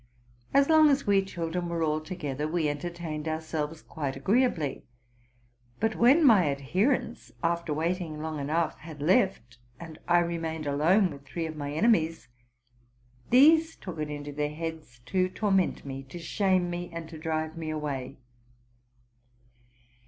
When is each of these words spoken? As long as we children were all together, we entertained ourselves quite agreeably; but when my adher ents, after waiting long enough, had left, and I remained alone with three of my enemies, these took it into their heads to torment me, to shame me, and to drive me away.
As 0.51 0.67
long 0.67 0.89
as 0.89 1.05
we 1.05 1.23
children 1.23 1.69
were 1.69 1.83
all 1.83 2.01
together, 2.01 2.47
we 2.47 2.67
entertained 2.67 3.27
ourselves 3.27 3.83
quite 3.83 4.15
agreeably; 4.15 4.83
but 5.79 5.95
when 5.95 6.25
my 6.25 6.45
adher 6.45 6.95
ents, 6.95 7.31
after 7.43 7.71
waiting 7.71 8.19
long 8.19 8.39
enough, 8.39 8.79
had 8.79 8.99
left, 8.99 9.59
and 9.79 9.99
I 10.07 10.17
remained 10.21 10.65
alone 10.65 11.11
with 11.11 11.27
three 11.27 11.45
of 11.45 11.55
my 11.55 11.71
enemies, 11.71 12.29
these 13.29 13.75
took 13.75 13.99
it 13.99 14.09
into 14.09 14.31
their 14.31 14.49
heads 14.49 15.01
to 15.05 15.29
torment 15.29 15.85
me, 15.85 16.01
to 16.09 16.17
shame 16.17 16.71
me, 16.71 16.89
and 16.91 17.07
to 17.09 17.19
drive 17.19 17.55
me 17.55 17.69
away. 17.69 18.17